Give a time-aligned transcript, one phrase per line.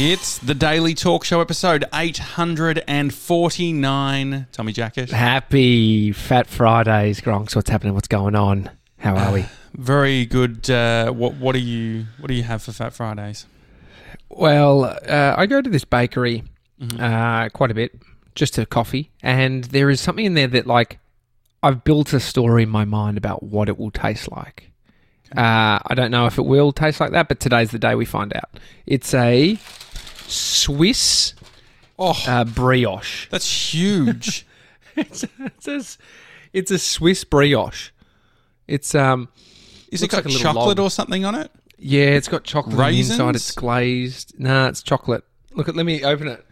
[0.00, 4.46] It's the Daily Talk Show episode 849.
[4.52, 5.10] Tommy Jackett.
[5.10, 7.56] Happy Fat Fridays, Gronks.
[7.56, 7.94] What's happening?
[7.94, 8.70] What's going on?
[8.98, 9.46] How are we?
[9.74, 10.70] Very good.
[10.70, 13.46] Uh, what what do you what do you have for Fat Fridays?
[14.28, 16.44] Well, uh, I go to this bakery
[16.96, 18.00] uh, quite a bit,
[18.36, 21.00] just to coffee, and there is something in there that, like,
[21.60, 24.70] I've built a story in my mind about what it will taste like.
[25.36, 28.04] Uh, I don't know if it will taste like that, but today's the day we
[28.04, 28.60] find out.
[28.86, 29.58] It's a
[30.28, 31.34] Swiss
[31.98, 33.28] Oh, uh, brioche.
[33.30, 34.46] that's huge.
[34.96, 35.82] it's, it's, a,
[36.52, 37.90] it's a Swiss brioche.
[38.68, 39.28] It's um,
[39.90, 40.80] Is it got like a chocolate log.
[40.80, 41.50] or something on it?
[41.78, 43.18] Yeah, it's got chocolate on the Raisins?
[43.18, 43.34] inside.
[43.36, 44.34] It's glazed.
[44.38, 45.24] Nah, it's chocolate.
[45.54, 45.74] Look at.
[45.76, 46.44] Let me open it.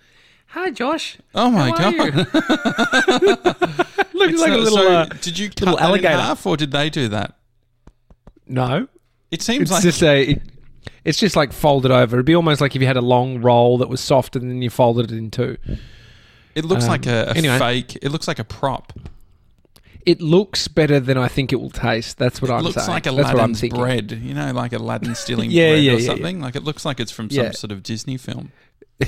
[0.49, 1.19] Hi, Josh.
[1.35, 2.15] Oh my god!
[4.15, 4.79] Looks like a little.
[4.79, 6.17] so uh, did you cut little that in alligator.
[6.17, 7.35] half, or did they do that?
[8.47, 8.89] no,
[9.31, 10.31] It seems it's like just a.
[10.31, 10.43] it-
[11.07, 12.17] it's just like folded over.
[12.17, 14.61] It'd be almost like if you had a long roll that was soft and then
[14.61, 15.57] you folded it in two.
[16.55, 17.59] it looks um, like a, a anyway.
[17.59, 17.97] fake.
[18.03, 18.93] It looks like a prop.
[20.05, 22.17] It looks better than I think it will taste.
[22.19, 22.89] That's what It I'm looks saying.
[22.91, 24.13] like Aladdin's bread.
[24.13, 26.41] You know, like Aladdin stealing Yeah, bread yeah, or yeah, something.
[26.41, 28.53] Like it looks like it's from some sort of Disney film.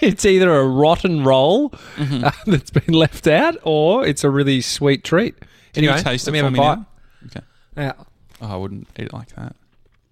[0.00, 2.24] It's either a rotten roll Mm-hmm.
[2.24, 5.38] uh, that's been left out, or it's a really sweet treat.
[5.74, 6.76] Can anyway, you taste let me have a bite.
[6.76, 6.86] now?
[7.26, 7.40] Okay.
[7.76, 7.92] Yeah.
[8.40, 9.56] Oh, I wouldn't eat it like that.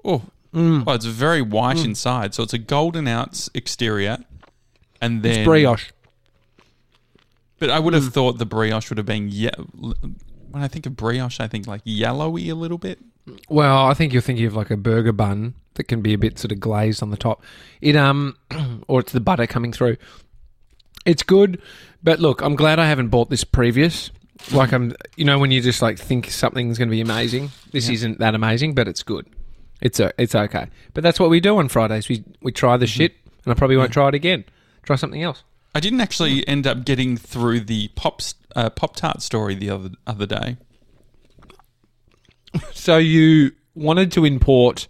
[0.04, 0.22] Oh,
[0.56, 0.84] Mm.
[0.86, 2.32] oh it's very white inside.
[2.34, 4.18] So it's a golden ounce exterior,
[5.00, 5.90] and then It's brioche.
[7.58, 9.50] But I would have thought the brioche would have been ye-
[10.50, 12.98] When I think of brioche, I think like yellowy a little bit.
[13.48, 16.38] Well, I think you're thinking of like a burger bun that can be a bit
[16.38, 17.42] sort of glazed on the top.
[17.80, 18.36] It um,
[18.88, 19.96] or it's the butter coming through.
[21.04, 21.60] It's good,
[22.02, 24.10] but look, I'm glad I haven't bought this previous.
[24.52, 27.50] Like I'm, you know, when you just like think something's going to be amazing.
[27.72, 27.94] This Yeah.
[27.94, 29.26] isn't that amazing, but it's good.
[29.80, 30.68] It's a, it's okay.
[30.94, 32.08] But that's what we do on Fridays.
[32.08, 34.44] We we try the shit, and I probably won't try it again.
[34.82, 35.42] Try something else.
[35.74, 38.22] I didn't actually end up getting through the pop
[38.54, 40.56] uh, pop tart story the other other day.
[42.72, 44.88] So you wanted to import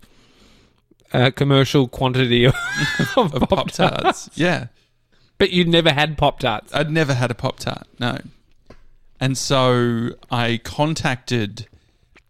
[1.12, 2.54] a commercial quantity of,
[3.16, 4.66] of Of pop tarts, yeah.
[5.38, 6.72] but you'd never had pop tarts.
[6.72, 8.18] I'd never had a Pop Tart, no.
[9.18, 11.66] And so I contacted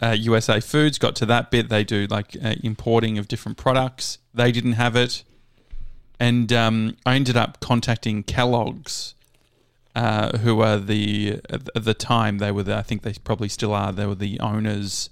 [0.02, 1.68] uh, USA Foods, got to that bit.
[1.68, 4.18] They do like uh, importing of different products.
[4.34, 5.22] They didn't have it.
[6.18, 9.14] And um, I ended up contacting Kellogg's,
[9.94, 13.74] uh, who are the, at the time, they were the, I think they probably still
[13.74, 15.10] are, they were the owners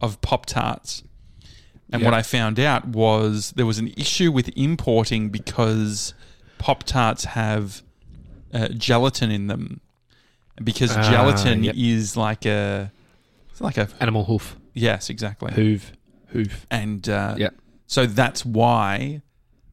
[0.00, 1.02] of Pop Tarts.
[1.90, 6.12] And what I found out was there was an issue with importing because
[6.58, 7.82] Pop Tarts have
[8.52, 9.80] uh, gelatin in them,
[10.62, 11.74] because Ah, gelatin yep.
[11.78, 12.90] is like a,
[13.58, 14.56] it's like a Animal hoof.
[14.74, 15.92] yes, exactly, Hoof.
[16.28, 16.66] Hoof.
[16.70, 17.50] and uh, Yeah.
[17.86, 19.22] so that's why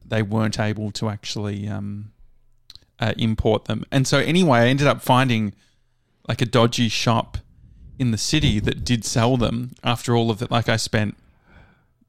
[0.04, 2.12] they weren't able to actually um,
[2.98, 3.84] uh, import them.
[3.92, 5.54] And so anyway, I ended up finding
[6.28, 7.38] like a dodgy shop
[7.98, 9.72] in the city that did sell them.
[9.84, 11.16] After all of it, like I spent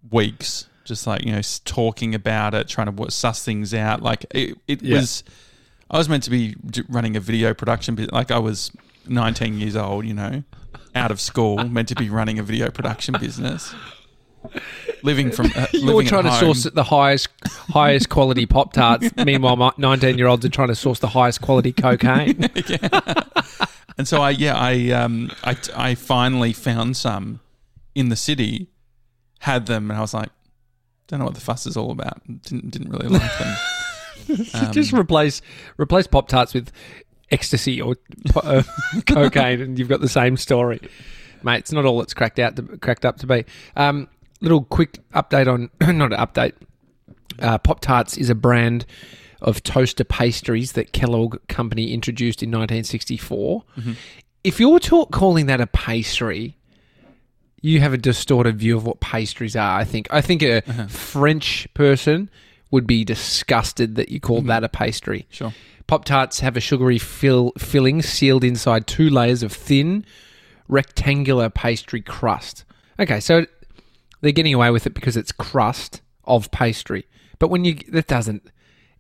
[0.10, 4.02] weeks just like you know talking about it, trying to suss things out.
[4.02, 4.98] Like it, it Yeah.
[4.98, 5.24] was.
[5.90, 6.56] I was meant to be
[6.90, 8.72] running a video production, bus- like I was
[9.10, 10.44] 19 years old, you know,
[10.96, 13.74] out of school, meant to be running a video production business,
[15.04, 15.52] living from.
[15.56, 16.54] Uh, You were living at trying to home.
[16.54, 19.10] source the highest highest quality Pop Tarts.
[19.26, 22.50] Meanwhile, nineteen year olds are trying to source the highest quality cocaine.
[24.00, 27.40] And so I, yeah, I, um, I, I finally found some
[27.96, 28.68] in the city,
[29.40, 30.30] had them, and I was like,
[31.08, 32.22] don't know what the fuss is all about.
[32.44, 33.58] Didn't, didn't really like them.
[34.54, 35.42] Um, Just replace
[35.78, 36.70] replace Pop Tarts with
[37.32, 37.96] ecstasy or
[38.36, 38.64] uh,
[39.06, 40.80] cocaine, and you've got the same story,
[41.44, 41.60] mate.
[41.60, 43.46] It's not all it's cracked out to, cracked up to be.
[43.76, 44.08] Um,
[44.42, 46.54] little quick update on not an update.
[47.40, 48.86] Uh, Pop Tarts is a brand
[49.42, 53.64] of toaster pastries that Kellogg Company introduced in 1964.
[54.44, 56.58] If you're talk, calling that a pastry,
[57.62, 59.78] you have a distorted view of what pastries are.
[59.78, 60.08] I think.
[60.10, 62.30] I think a French person
[62.72, 65.26] would be disgusted that you call that a pastry.
[65.30, 65.54] Sure.
[65.88, 70.06] Pop Tarts have a sugary fill, filling sealed inside two layers of thin,
[70.68, 72.66] rectangular pastry crust.
[73.00, 73.46] Okay, so
[74.22, 77.06] they're getting away with it because it's crust of pastry.
[77.40, 78.50] But when you that doesn't,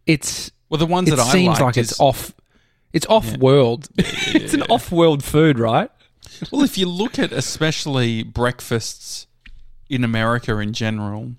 [0.05, 2.33] it's Well, the ones it that I seems like is, it's off.
[2.93, 3.89] It's off world.
[3.97, 5.89] it's an off world food, right?
[6.51, 9.27] well, if you look at especially breakfasts
[9.89, 11.33] in America in general,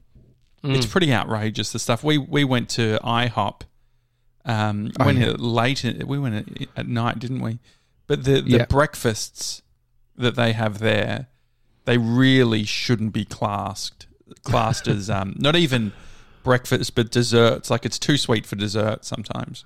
[0.64, 0.90] it's Mm.
[0.90, 1.72] pretty outrageous.
[1.72, 3.62] The stuff we we went to IHOP.
[4.48, 5.34] Um, Oh, when yeah.
[5.38, 7.58] late, we went at, at night, didn't we?
[8.06, 8.64] But the the Yeah.
[8.66, 9.62] breakfasts
[10.16, 11.26] that they have there,
[11.84, 14.06] they really shouldn't be classed
[14.42, 15.92] classed as um, not even
[16.42, 19.64] breakfast, but desserts like it's too sweet for dessert sometimes.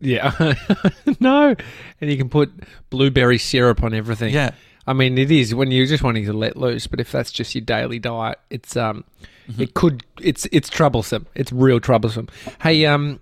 [0.00, 0.54] Yeah,
[1.20, 1.54] no,
[2.00, 2.52] and you can put
[2.90, 4.32] blueberry syrup on everything.
[4.34, 4.50] Yeah,
[4.86, 6.86] I mean it is when you're just wanting to let loose.
[6.86, 9.04] But if that's just your daily diet, it's um,
[9.48, 9.62] Mm-hmm.
[9.62, 11.26] it could it's it's troublesome.
[11.34, 12.28] It's real troublesome.
[12.60, 13.18] Hey, um,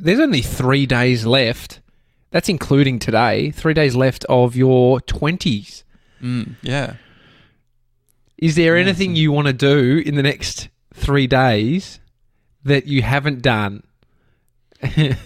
[0.00, 1.80] there's only three days left.
[2.30, 3.50] That's including today.
[3.50, 5.84] Three days left of your twenties.
[6.22, 6.94] mm, yeah.
[8.38, 12.00] Is there anything you want to do in the next three days
[12.64, 13.82] that you haven't done
[14.96, 15.16] in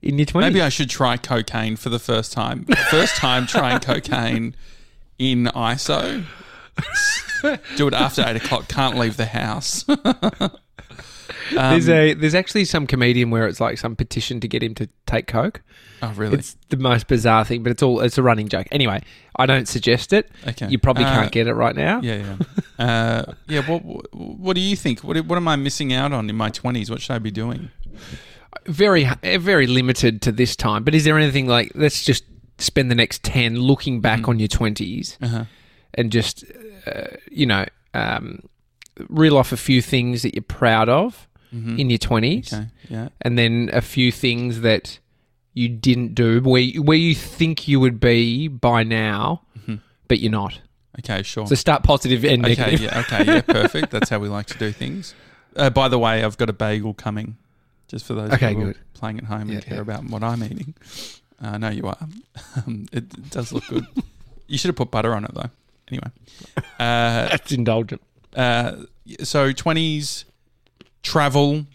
[0.00, 0.52] your twenties?
[0.52, 2.64] Maybe I should try cocaine for the first time.
[2.90, 4.54] First time trying cocaine
[5.18, 6.24] in ISO.
[7.76, 8.68] Do it after eight o'clock.
[8.68, 9.84] Can't leave the house.
[11.54, 14.88] There's a there's actually some comedian where it's like some petition to get him to
[15.06, 15.62] take coke.
[16.02, 16.38] oh, really?
[16.38, 18.66] It's the most bizarre thing, but it's all it's a running joke.
[18.72, 19.02] Anyway,
[19.36, 20.30] I don't suggest it.
[20.46, 20.68] Okay.
[20.68, 22.00] You probably Uh, can't get it right now.
[22.02, 22.36] Yeah,
[22.78, 22.84] yeah.
[22.84, 23.60] Uh, yeah.
[23.68, 25.00] What, what What do you think?
[25.00, 26.90] What What am I missing out on in my twenties?
[26.90, 27.70] What should I be doing?
[28.66, 30.84] Very eh, very limited to this time.
[30.84, 32.24] But is there anything like let's just
[32.58, 35.44] spend the next ten looking back on your twenties Uh-huh.
[35.94, 36.44] and just
[36.86, 37.64] uh, you know
[37.94, 38.40] um,
[39.08, 42.62] reel off a few things that you're proud of in your twenties, Mm-hmm.
[42.62, 42.70] Okay.
[42.88, 43.08] Yeah.
[43.20, 44.98] and then a few things that
[45.54, 49.42] you didn't do where where you think you would be by now,
[50.08, 50.60] but you're not.
[51.00, 51.22] Okay.
[51.22, 51.46] Sure.
[51.46, 52.54] So start positive and Okay.
[52.56, 52.80] negative.
[52.80, 53.00] Yeah.
[53.00, 53.24] Okay.
[53.26, 53.40] Yeah.
[53.46, 53.90] Perfect.
[53.90, 55.14] That's how we like to do things.
[55.56, 57.36] Uh, by the way, I've got a bagel coming,
[57.88, 58.78] just for those Okay, people good.
[58.94, 59.80] playing at home Yeah, and care yeah.
[59.82, 60.74] about what I'm eating.
[61.42, 61.98] Uh, I know you are.
[62.56, 63.86] Um, it, it does look good.
[64.46, 65.50] you should have put butter on it though.
[65.88, 66.10] Anyway.
[66.78, 68.00] Uh, That's indulgent.
[68.34, 68.76] uh,
[69.22, 70.24] so twenties
[71.02, 71.66] travel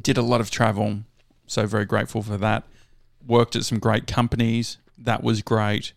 [0.00, 1.00] did a lot of travel
[1.46, 2.64] so very grateful for that
[3.26, 5.92] worked at some great companies that was great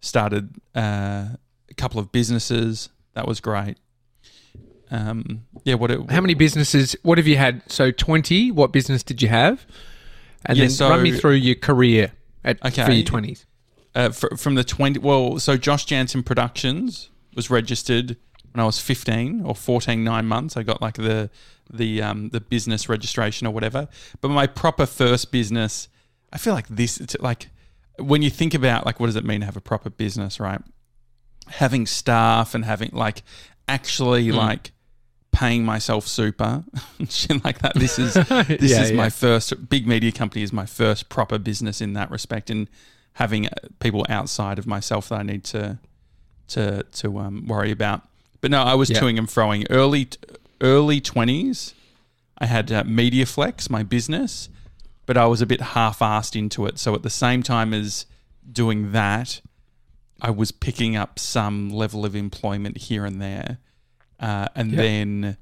[0.00, 1.26] started uh,
[1.68, 3.76] a couple of businesses that was great
[4.90, 6.94] um, yeah what it, How many businesses?
[7.02, 7.62] What have you had?
[7.70, 8.50] So twenty.
[8.52, 9.66] What business did you have?
[10.46, 12.12] And Yeah, then so- run me through your career
[12.44, 13.46] at for your twenties.
[13.94, 18.16] uh, fr- from the 20 well so josh janssen productions was registered
[18.54, 21.28] when i was 15 or 14 nine months i got like the
[21.70, 23.88] the um, the business registration or whatever.
[24.20, 25.88] But my proper first business
[26.32, 27.48] i feel like this it's like
[27.98, 30.60] when you think about like what does it mean to have a proper business right?
[31.46, 33.22] Having staff and having like
[33.68, 34.72] actually like
[35.32, 36.64] paying myself super
[37.08, 37.74] shit like that.
[37.74, 38.14] This is
[38.48, 42.10] this Yeah, is my first big media company is my first proper business in that
[42.10, 42.68] respect and
[43.14, 43.50] having uh,
[43.80, 45.78] people outside of myself that I need to
[46.48, 48.02] to to um, worry about.
[48.44, 49.00] But no, I was Yeah.
[49.00, 50.06] toing and froing early
[50.60, 51.72] early twenties.
[52.36, 54.50] I had uh, MediaFlex, my business,
[55.06, 56.78] but I was a bit half-assed into it.
[56.78, 58.04] So at the same time as
[58.52, 59.40] doing that,
[60.20, 63.56] I was picking up some level of employment here and there,
[64.20, 64.76] uh, and Yeah.
[64.76, 65.36] then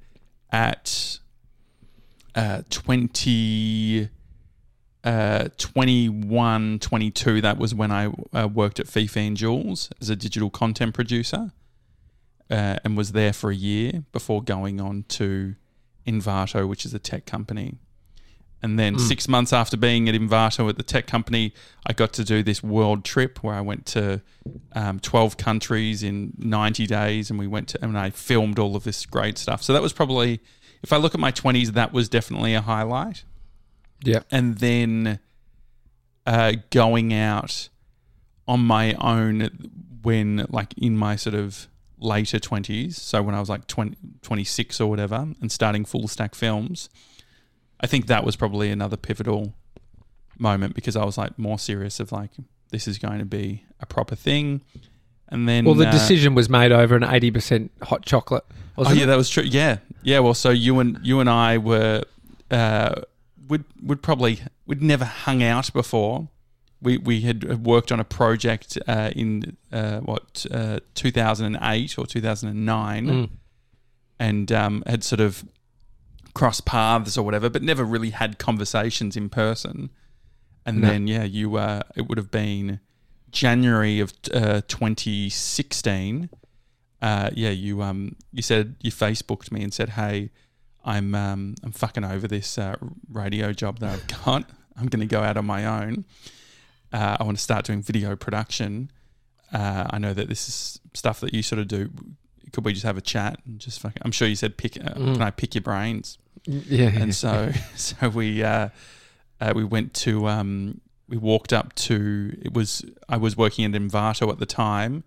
[0.52, 1.18] at
[2.36, 4.10] uh, twenty
[5.02, 10.14] uh, 21, 22, that was when I uh, worked at FIFA and Jules as a
[10.14, 11.50] digital content producer
[12.50, 15.54] uh, and was there for a year before going on to
[16.06, 17.76] Envato, which is a tech company.
[18.64, 21.52] And then six months after being at Envato at the tech company,
[21.84, 24.20] I got to do this world trip where I went to
[24.72, 28.84] um, 12 countries in 90 days and we went to, and I filmed all of
[28.84, 29.64] this great stuff.
[29.64, 30.40] So that was probably,
[30.84, 33.24] if I look at my 20s, that was definitely a highlight
[34.04, 34.20] Yeah.
[34.30, 35.18] and then
[36.24, 37.68] uh, going out
[38.46, 39.70] on my own
[40.02, 41.66] when like in my sort of
[42.02, 46.34] later 20s so when i was like 20, 26 or whatever and starting full stack
[46.34, 46.88] films
[47.80, 49.54] i think that was probably another pivotal
[50.38, 52.30] moment because i was like more serious of like
[52.70, 54.62] this is going to be a proper thing
[55.32, 58.44] and then Well, the uh, decision was made over an eighty percent hot chocolate.
[58.76, 59.06] Oh yeah, it?
[59.06, 59.42] that was true.
[59.42, 60.18] Yeah, yeah.
[60.18, 62.02] Well, so you and you and I were
[62.50, 63.00] uh,
[63.48, 66.28] would would probably we'd never hung out before.
[66.82, 71.58] We we had worked on a project uh, in uh, what uh, two thousand and
[71.62, 73.30] eight or two thousand and nine, Mm.
[74.18, 75.44] and um, had sort of
[76.34, 79.90] crossed paths or whatever, but never really had conversations in person.
[80.66, 80.88] And No.
[80.88, 82.80] then yeah, you uh, it would have been
[83.30, 86.28] January of uh, 2016.
[87.00, 90.30] Uh, yeah, you um you said you Facebooked me and said, "Hey,
[90.84, 92.76] I'm um I'm fucking over this uh,
[93.10, 94.48] radio job that I've got.
[94.76, 96.04] I'm going to go out on my own.
[96.92, 98.90] Uh, I want to start doing video production.
[99.52, 101.90] Uh, I know that this is stuff that you sort of do.
[102.52, 104.02] Could we just have a chat and just fucking?
[104.04, 104.76] I'm sure you said pick.
[104.76, 105.14] Uh, Mm.
[105.14, 106.18] Can I pick your brains?
[106.44, 106.88] Yeah.
[106.88, 108.68] and so so we uh,
[109.40, 113.80] uh, we went to um, we walked up to it was I was working at
[113.80, 115.04] Envato at the time.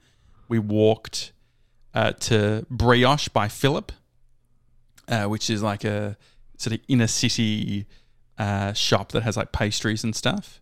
[0.48, 1.32] We walked
[1.94, 3.92] uh, to Brioche by Philip,
[5.08, 6.18] uh, which is like a
[6.58, 7.86] sort of inner city
[8.38, 10.62] uh, shop that has like pastries and stuff.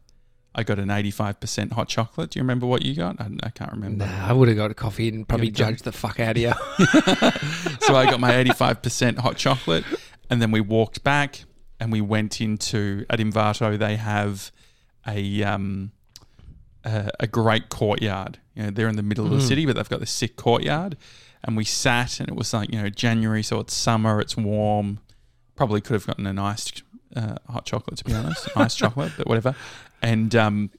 [0.55, 2.29] I got an 85% hot chocolate.
[2.31, 3.19] Do you remember what you got?
[3.19, 4.05] I, I can't remember.
[4.05, 6.51] Nah, I would have got a coffee and probably judged the fuck out of you.
[7.81, 9.83] so I got my 85% hot chocolate,
[10.29, 11.45] and then we walked back
[11.79, 13.77] and we went into at Envato.
[13.77, 14.51] They have
[15.07, 15.91] a um,
[16.83, 18.39] a, a great courtyard.
[18.55, 19.47] You know, they're in the middle of the Mm.
[19.47, 20.97] city, but they've got this sick courtyard.
[21.45, 24.99] And we sat, and it was like you know January, so it's summer, it's warm.
[25.55, 26.83] Probably could have gotten an iced
[27.15, 29.55] uh, hot chocolate to be honest, iced chocolate, but whatever.
[30.03, 30.69] And um,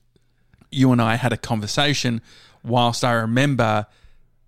[0.70, 2.20] you and I had a conversation.
[2.62, 3.86] Whilst I remember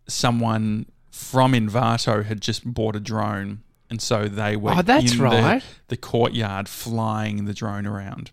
[0.07, 5.19] someone from Envato had just bought a drone, and so they were Oh, that's in
[5.19, 8.31] the- the, courtyard flying the drone around.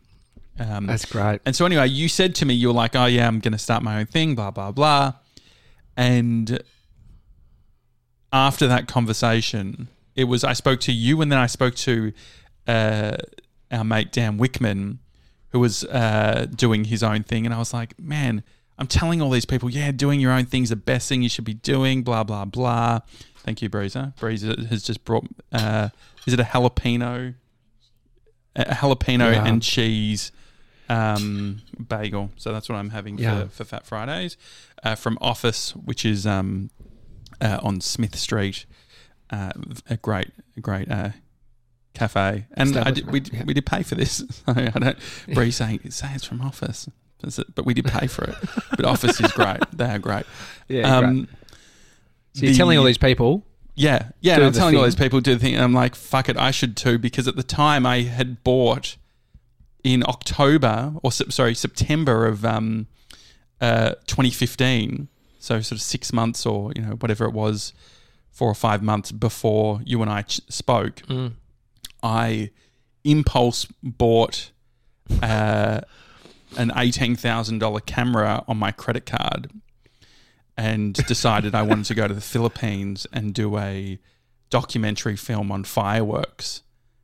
[0.59, 1.41] Um, That's great.
[1.47, 3.57] and so anyway, you said to me, you were like, "Oh yeah, I'm going to
[3.57, 5.13] start my own thing." Blah blah blah.
[5.97, 6.61] And
[8.31, 12.13] after that conversation, it was I spoke to you, and then I spoke to
[12.67, 13.17] uh,
[13.71, 14.99] our mate Dan Wickman,
[15.53, 18.43] who was uh, doing his own thing, and I was like, "Man,
[18.77, 21.45] I'm telling all these people, yeah, doing your own thing's the best thing you should
[21.45, 22.99] be doing." Blah blah blah.
[23.37, 24.15] Thank you, Breezer.
[24.17, 25.25] Breezer has just brought.
[25.51, 25.89] Uh,
[26.27, 27.35] is it a jalapeno?
[28.55, 29.45] A jalapeno Yeah.
[29.45, 30.31] and cheese
[30.89, 32.31] um, bagel.
[32.37, 33.43] So that's what I'm having Yeah.
[33.45, 34.37] for, for Fat Fridays
[34.83, 36.69] uh, from Office, which is um,
[37.41, 38.65] uh, on Smith Street.
[39.29, 39.51] Uh,
[39.89, 41.09] a great, a great uh,
[41.93, 43.43] cafe, and I did, we yeah.
[43.45, 44.23] we did pay for this.
[44.45, 44.97] So I don't.
[45.33, 46.89] Bree saying say it's from Office,
[47.55, 48.35] but we did pay for it.
[48.71, 49.59] but Office is great.
[49.73, 50.25] They are great.
[50.67, 51.09] Yeah, great.
[51.09, 51.27] Um,
[52.33, 53.45] So you're telling all these people,
[53.75, 54.35] yeah, yeah.
[54.35, 55.55] And I'm the telling all these people to do the thing.
[55.55, 58.97] And I'm like, fuck it, I should too, because at the time I had bought
[59.83, 62.87] in October or sorry September of um,
[63.61, 65.07] uh, 2015.
[65.39, 67.73] So sort of six months or you know whatever it was,
[68.31, 70.97] four or five months before you and I ch- spoke.
[71.07, 71.33] Mm.
[72.03, 72.51] I
[73.03, 74.51] impulse bought
[75.21, 75.81] uh,
[76.57, 79.49] an eighteen thousand dollar camera on my credit card,
[80.57, 83.97] and decided I wanted to go to the Philippines and do a
[84.49, 86.61] documentary film on fireworks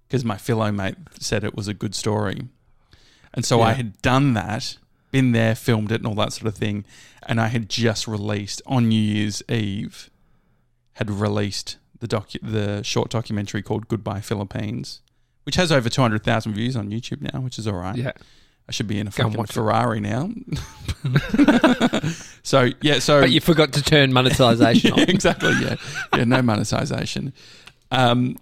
[0.08, 2.48] because my philo mate said it was a good story,
[3.34, 4.78] and so I had done that,
[5.12, 6.84] been there, filmed it, and all that sort of thing,
[7.24, 10.10] and I had just released on New Year's Eve,
[10.94, 15.02] had released the docu- the short documentary called Goodbye Philippines,
[15.44, 17.96] which has over two hundred thousand views on YouTube now, which is all right.
[17.96, 18.12] yeah,
[18.68, 19.54] I should be in a Go fucking watch it.
[19.54, 20.30] Ferrari now.
[22.44, 25.10] so yeah, so but you forgot to turn monetization yeah, on.
[25.10, 25.54] exactly.
[25.62, 25.76] Yeah,
[26.16, 27.34] yeah, no monetization.
[27.92, 28.38] Um,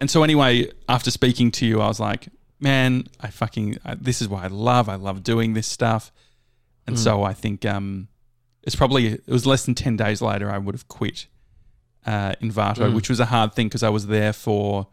[0.00, 2.28] and so anyway, after speaking to you, I was like,
[2.60, 4.88] man, I fucking I, this is what I love.
[4.88, 6.12] I love doing this stuff.
[6.86, 6.98] And Mm.
[6.98, 8.08] so I think um,
[8.62, 11.26] it's probably it was less than ten days later I would have quit
[12.06, 12.94] uh, Envato, Mm.
[12.94, 14.88] which was a hard thing because I was there for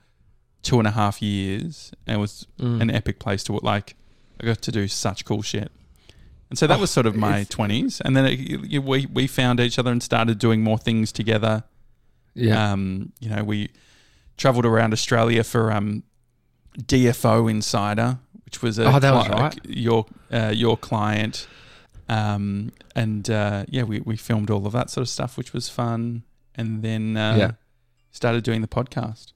[0.64, 2.82] two and a half years, and it was Mm.
[2.82, 3.64] an epic place to work.
[3.64, 3.96] like.
[4.40, 5.72] I got to do such cool shit.
[6.50, 9.28] And so that Oh, was sort of my twenties, and then it, you- we we
[9.28, 11.64] found each other and started doing more things together.
[12.34, 13.70] Yeah, Um, you know, we
[14.38, 16.04] traveled around Australia for um,
[16.78, 19.60] DFO Insider, which was a Oh, that was right.
[19.66, 21.48] your uh, your client,
[22.10, 25.70] um, and uh, yeah, we we filmed all of that sort of stuff, which was
[25.70, 26.24] fun,
[26.56, 27.52] and then uh, Yeah.
[28.12, 29.34] started doing the podcast.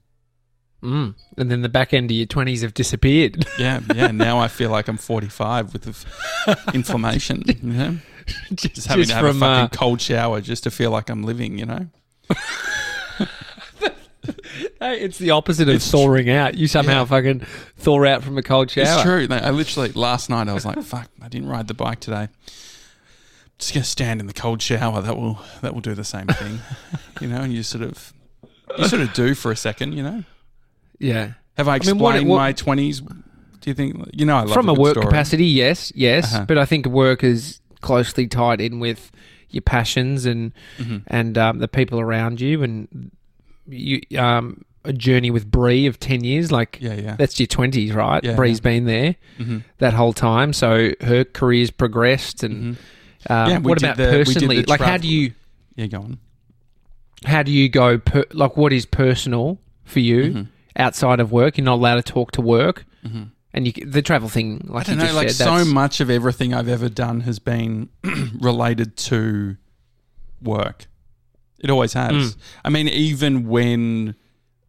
[0.83, 1.15] mm.
[1.37, 3.45] and then the back end of your twenties have disappeared.
[3.59, 4.11] Yeah, yeah.
[4.11, 7.43] now I feel like I'm 45 with the f- inflammation.
[7.47, 7.97] You know,
[8.55, 11.57] just having to have a fucking uh, cold shower just to feel like I'm living.
[11.59, 11.87] You know.
[14.79, 16.55] Hey, it's the opposite of It's thawing out.
[16.55, 17.05] You somehow Yeah.
[17.05, 17.39] fucking
[17.77, 18.85] thaw out from a cold shower.
[18.85, 19.27] It's true.
[19.29, 21.09] I literally last night I was like, "Fuck!
[21.21, 22.29] I didn't ride the bike today.
[23.59, 25.01] Just gonna stand in the cold shower.
[25.01, 26.59] That will that will do the same thing,
[27.21, 28.13] you know." And you sort of
[28.77, 30.23] you sort of do for a second, you know.
[30.99, 31.33] Yeah.
[31.57, 32.99] Have I I mean, what- explained what- my twenties?
[33.01, 34.35] Do you think you know?
[34.37, 35.05] I love From a, work story.
[35.07, 36.33] capacity, yes, yes.
[36.35, 36.45] Uh-huh.
[36.47, 39.11] But I think work is closely tied in with
[39.49, 41.03] your passions and Mhm.
[41.07, 43.11] and um, the people around you and
[43.67, 46.51] you um, a journey with Bree of ten years.
[46.51, 47.15] Like Yeah, yeah.
[47.15, 48.23] that's your twenties, right?
[48.23, 48.63] Yeah, Bree's yeah.
[48.63, 52.43] been there hmm that whole time, so her career's progressed.
[52.43, 52.81] And hmm
[53.29, 54.63] um, Yeah, what about the- personally?
[54.63, 55.33] Like, how do you
[55.75, 56.19] Yeah, go on.
[57.25, 57.97] how do you go?
[57.97, 60.47] Per, like, what is personal for you Mhm.
[60.77, 61.57] outside of work?
[61.57, 64.95] You're not allowed to talk to work, hmm and you the travel thing, like I
[64.95, 65.13] don't know.
[65.13, 67.87] Like said, so much of everything I've ever done has been
[68.41, 69.55] related to
[70.41, 70.87] work.
[71.59, 72.11] It always has.
[72.13, 72.37] Mm.
[72.65, 74.15] I mean, even when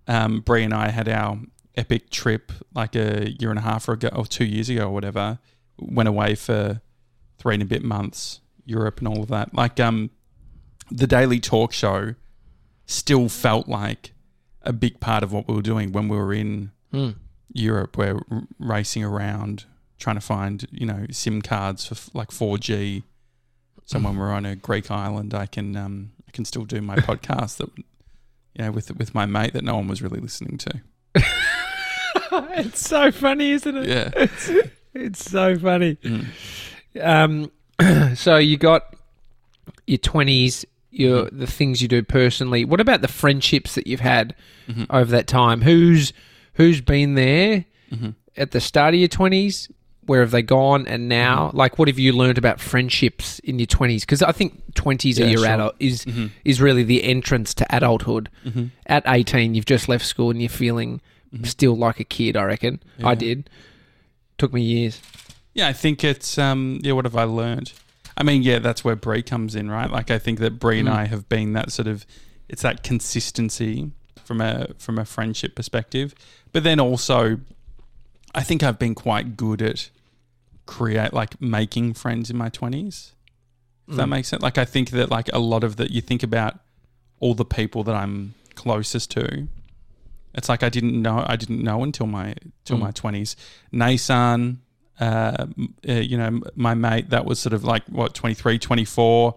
[0.07, 1.41] um, Bree and I had our
[1.77, 5.41] epic trip like a year and a half ago or two years ago or whatever,
[5.79, 6.81] went away for
[7.39, 9.55] three and a bit months, Europe and all of that.
[9.55, 10.11] Like um,
[10.91, 12.15] the daily talk show
[12.85, 14.13] still felt like
[14.63, 17.17] a big part of what we were doing when we were in Mm.
[17.53, 19.65] Europe, we're r- racing around
[19.99, 23.03] trying to find you know SIM cards for f- like 4G.
[23.87, 26.97] So when we're on a Greek island, I can um, I can still do my
[27.09, 27.85] podcast that you
[28.65, 30.81] know with with my mate that no one was really listening to.
[32.59, 33.89] it's so funny, isn't it?
[33.89, 34.63] Yeah.
[34.99, 35.97] It's so funny.
[35.97, 36.27] Mm.
[37.03, 37.51] Um,
[38.15, 38.95] so you got
[39.87, 42.65] your twenties, your the things you do personally.
[42.65, 44.35] What about the friendships that you've had
[44.69, 44.87] Mhm.
[44.91, 45.63] over that time?
[45.63, 46.13] Who's
[46.55, 48.15] who's been there Mhm.
[48.37, 49.69] at the start of your twenties?
[50.07, 50.87] Where have they gone?
[50.87, 51.57] And now, Mm-hmm.
[51.57, 54.05] like, what have you learned about friendships in your twenties?
[54.05, 55.49] Because I think twenties Yeah, are your sure.
[55.49, 56.31] adult is Mhm.
[56.45, 58.29] is really the entrance to adulthood.
[58.47, 58.71] Mhm.
[58.87, 61.01] At eighteen, you've just left school and you're feeling
[61.43, 62.37] still like a kid.
[62.37, 63.51] I reckon I did.
[64.39, 65.01] Took me years.
[65.57, 67.73] Yeah, I think it's um yeah, what have I learned?
[68.19, 69.91] I mean, yeah, that's where Bree comes in, right?
[69.91, 70.93] Like I think that Bree and Mm.
[70.93, 72.05] I have been that sort of
[72.49, 73.91] it's that consistency
[74.25, 76.15] from a from a friendship perspective.
[76.53, 77.39] But then also
[78.35, 79.89] I think I've been quite good at
[80.67, 83.13] create like making friends in my twenties.
[83.89, 84.11] If that Mm.
[84.11, 84.43] makes sense.
[84.43, 86.59] Like I think that like a lot of that you think about
[87.21, 89.49] all the people that I'm closest to.
[90.35, 92.35] It's like I didn't know I didn't know until my
[92.67, 92.81] till Mm.
[92.81, 93.37] my twenties.
[93.73, 94.59] Nasan,
[95.01, 95.47] uh,
[95.89, 99.35] uh, you know, my mate that was sort of like what 23, 24.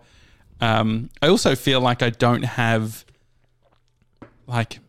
[0.61, 3.05] Um, I also feel like I don't have
[4.47, 4.79] like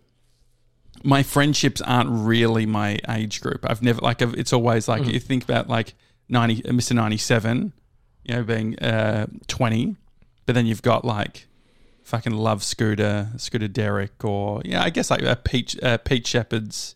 [1.02, 3.64] my friendships aren't really my age group.
[3.68, 5.12] I've never like I've, it's always like Mm.
[5.14, 5.94] you think about like
[6.28, 6.92] ninety uh, Mr.
[6.92, 7.72] ninety seven,
[8.24, 9.96] you know, being uh, twenty,
[10.46, 11.46] but then you've got like
[12.02, 16.94] fucking love Scooter, Scooter Derek, or yeah, I guess like uh, Pete uh, Pete Shepard's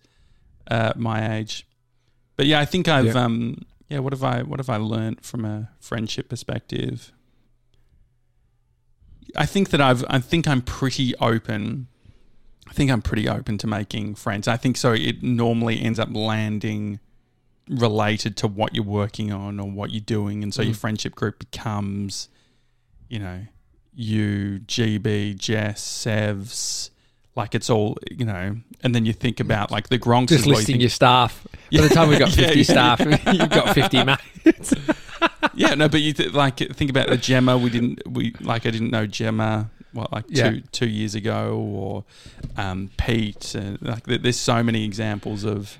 [0.70, 1.66] uh, my age.
[2.36, 3.24] But yeah, I think I've Yeah.
[3.24, 3.98] um yeah.
[4.00, 7.12] What have I what have I learned from a friendship perspective?
[9.36, 11.88] I think that I've I think I'm pretty open.
[12.68, 14.48] I think I'm pretty open to making friends.
[14.48, 14.92] I think so.
[14.92, 16.98] It normally ends up landing
[17.68, 20.78] related to what you're working on or what you're doing, and so your Mhm.
[20.78, 22.28] friendship group becomes,
[23.08, 23.46] you know,
[23.94, 26.90] you, GB, Jess, Sevs,
[27.36, 28.56] like it's all you know.
[28.82, 30.28] And then you think about like the Gronks.
[30.28, 31.46] Just is what you listing think- your staff.
[31.72, 33.00] By the time we've got 50 yeah, staff,
[33.32, 34.04] you've got 50
[34.44, 34.74] mates.
[35.54, 37.56] yeah, no, but you th- like think about the Gemma.
[37.58, 40.50] We didn't we like I didn't know Gemma what like Yeah.
[40.50, 42.04] two two years ago or
[42.56, 45.78] um, Pete and like there's so many examples of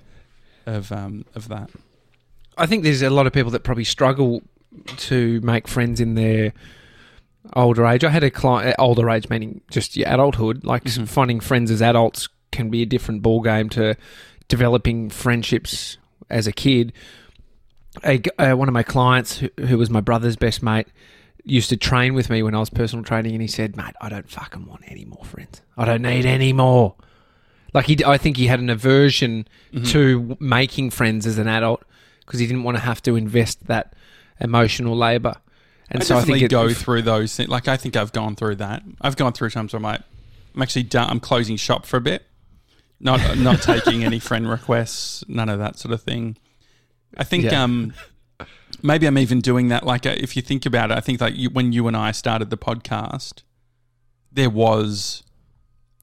[0.67, 1.71] of um, of that.
[2.57, 4.43] I think there's a lot of people that probably struggle
[4.87, 6.53] to make friends in their
[7.55, 8.05] older age.
[8.05, 10.65] I had a client, older age meaning just your adulthood.
[10.65, 11.07] Like Mhm.
[11.09, 13.97] finding friends as adults can be a different ball game to
[14.49, 15.99] developing friendships
[16.31, 16.93] as a kid.
[18.05, 20.89] A, uh, one of my clients, who, who was my brother's best mate,
[21.45, 24.09] used to train with me when I was personal training, and he said, "Mate, I
[24.09, 25.61] don't fucking want any more friends.
[25.77, 26.95] I don't need any more."
[27.73, 29.89] Like he, I think he had an aversion Mhm.
[29.91, 31.85] to making friends as an adult
[32.25, 33.95] because he didn't want to have to invest that
[34.41, 35.35] emotional labor.
[35.90, 37.35] And I so I definitely think it, go through those.
[37.37, 37.49] Things.
[37.49, 38.83] Like I think I've gone through that.
[39.01, 40.01] I've gone through times where I'm like,
[40.55, 41.11] I'm actually done.
[41.11, 42.25] I'm closing shop for a bit.
[43.01, 45.25] Not not taking any friend requests.
[45.29, 46.37] None of that sort of thing.
[47.16, 47.62] I think Yeah.
[47.62, 47.92] um,
[48.83, 49.85] maybe I'm even doing that.
[49.85, 52.12] Like uh, if you think about it, I think like you, when you and I
[52.12, 53.42] started the podcast,
[54.33, 55.23] there was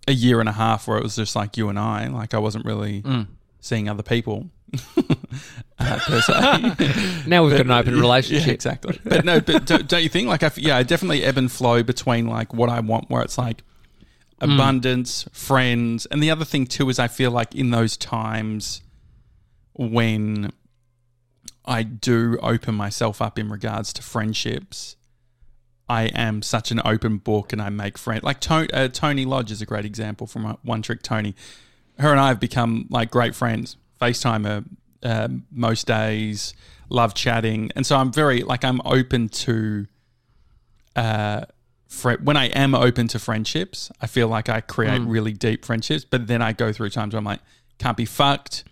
[0.07, 2.07] a year and a half where it was just like you and I.
[2.07, 3.27] Like I wasn't really Mm.
[3.59, 4.49] seeing other people.
[5.79, 7.23] uh, per se.
[7.27, 8.47] now we've got an open relationship.
[8.47, 8.99] Yeah, exactly.
[9.03, 11.83] But no, but don't, don't you think like I, yeah, I definitely ebb and flow
[11.83, 13.63] between like what I want, where it's like
[14.41, 14.55] Mm.
[14.55, 18.81] abundance, friends, and the other thing too is I feel like in those times
[19.73, 20.51] when
[21.63, 24.95] I do open myself up in regards to friendships.
[25.87, 28.23] I am such an open book, and I make friends.
[28.23, 31.35] Like uh, Tony Lodge is a great example from uh, One Trick Tony.
[31.99, 33.75] Her and I have become like great friends.
[34.01, 34.63] FaceTime her
[35.03, 36.53] uh, most days.
[36.89, 39.87] Love chatting, and so I'm very like I'm open to.
[40.95, 41.45] Uh,
[41.87, 45.09] fri when I am open to friendships, I feel like I create Mm.
[45.09, 46.03] really deep friendships.
[46.03, 47.39] But then I go through times where I'm like,
[47.79, 48.65] can't be fucked.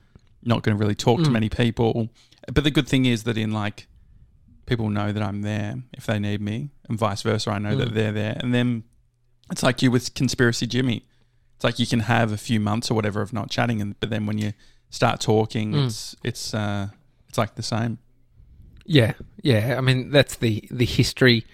[0.44, 1.34] Not going to really talk to Mm.
[1.34, 2.10] many people.
[2.54, 3.88] But the good thing is that in like
[4.66, 7.52] people know that I'm there if they need me, and vice versa.
[7.52, 7.94] I know that Mm.
[7.94, 8.84] they're there, and then
[9.52, 11.06] it's like you with conspiracy Jimmy.
[11.56, 14.10] It's like you can have a few months or whatever of not chatting, and but
[14.10, 14.54] then when you
[14.90, 15.86] start talking, Mm.
[15.88, 16.88] it's it's uh,
[17.28, 17.98] it's like the same.
[18.86, 19.76] Yeah, yeah.
[19.78, 21.46] I mean, that's the the history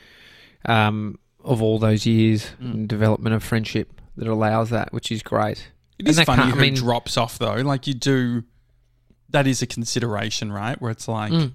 [0.66, 2.74] um, of all those years Mm.
[2.74, 5.72] and development of friendship that allows that, which is great.
[6.00, 7.56] It And is funny I who mean- drops off though.
[7.56, 8.44] Like you do,
[9.30, 10.80] that is a consideration, right?
[10.82, 11.54] Where it's like Mm.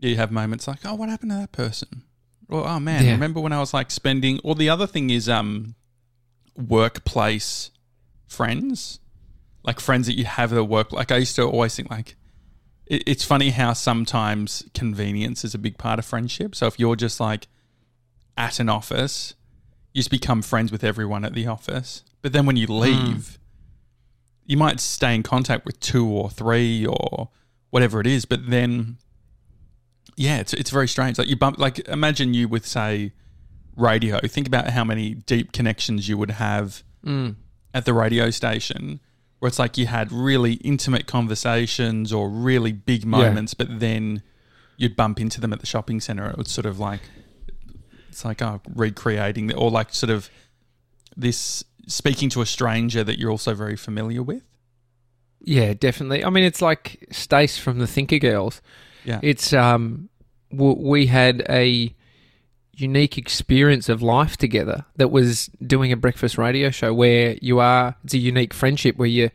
[0.00, 2.02] you have moments like, oh, what happened to that person?
[2.48, 3.12] Or oh man, Yeah.
[3.12, 4.40] remember when I was like spending?
[4.42, 5.74] Or the other thing is um,
[6.56, 7.70] workplace
[8.26, 9.00] friends.
[9.68, 10.92] Like friends that you have at work.
[10.92, 12.16] Like I used to always think like
[12.86, 16.54] it, it's funny how sometimes convenience is a big part of friendship.
[16.54, 17.48] So if you're just like
[18.36, 19.34] at an office,
[19.92, 21.90] you just become friends with everyone at the office.
[22.22, 23.38] But then when you leave,
[24.46, 27.28] you might stay in contact with two or three or
[27.70, 28.24] whatever it is.
[28.24, 28.96] But then,
[30.16, 31.18] yeah, it's it's very strange.
[31.18, 33.12] Like you bump, like imagine you with say
[33.76, 34.18] radio.
[34.20, 37.36] Think about how many deep connections you would have Mm.
[37.74, 38.98] at the radio station
[39.38, 44.22] where it's like you had really intimate conversations or really big moments, but then
[44.76, 46.28] you'd bump into them at the shopping center.
[46.28, 47.00] It was sort of like
[48.08, 50.28] it's like oh, recreating or like sort of
[51.16, 54.42] this speaking to a stranger that you're also very familiar with.
[55.40, 56.24] Yeah, definitely.
[56.24, 58.60] I mean, it's like Stace from the Thinker Girls.
[59.04, 59.20] Yeah.
[59.22, 60.08] It's um,
[60.50, 61.94] w- we had a
[62.80, 67.96] unique experience of life together that was doing a breakfast radio show where you are.
[68.04, 69.32] It's a unique friendship where you're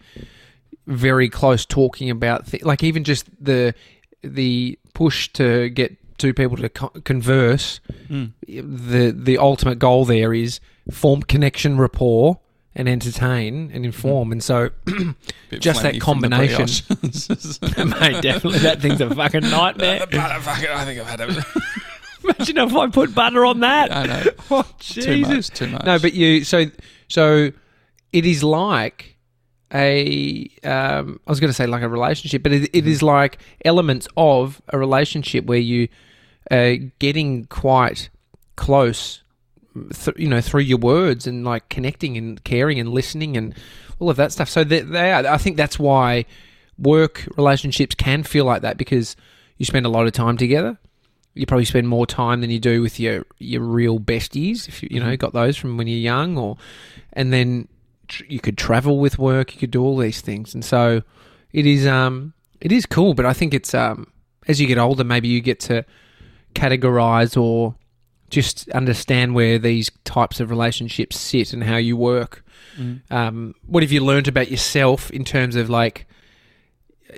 [0.88, 3.74] very close, talking about th- like even just the
[4.22, 7.80] the push to get two people to co- converse.
[8.08, 8.32] Mm.
[8.48, 10.60] The the ultimate goal there is
[10.92, 12.40] form connection, rapport.
[12.76, 14.72] And entertain and inform, and so
[15.52, 16.66] Just that flammy from the combination.
[18.00, 18.60] Mate, definitely.
[18.62, 20.02] That thing's a fucking nightmare.
[20.12, 21.46] I think I've had it.
[22.24, 23.96] Imagine if I put butter on that.
[23.96, 24.24] I know.
[24.52, 25.50] Oh, Too Jesus.
[25.50, 25.58] much.
[25.60, 25.86] Too much.
[25.86, 26.66] No, but you, so,
[27.08, 27.52] so
[28.12, 29.18] it is like
[29.74, 33.40] a, um, I was going to say like a relationship, but it, it is like
[33.66, 35.88] elements of a relationship where you
[36.52, 38.10] are getting quite
[38.56, 39.24] close,
[40.04, 43.56] th- you know, through your words and like connecting and caring and listening and
[44.00, 44.50] all of that stuff.
[44.50, 46.26] So they, they are, I think that's why
[46.78, 49.16] work relationships can feel like that because
[49.58, 50.78] you spend a lot of time together.
[51.36, 54.90] You probably spend more time than you do with your your real besties if you
[54.92, 56.58] you know got those from when you're young, or
[57.14, 57.68] and then
[58.08, 59.54] tr- you could travel with work.
[59.54, 61.02] You could do all these things, and so
[61.52, 63.14] it is um it is cool.
[63.14, 64.08] But I think it's um
[64.48, 65.86] as you get older, maybe you get to
[66.54, 67.76] categorize or
[68.30, 72.44] just understand where these types of relationships sit and how you work.
[73.12, 76.08] Um, what have you learned about yourself in terms of like,